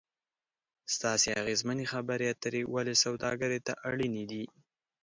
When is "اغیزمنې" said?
1.41-1.85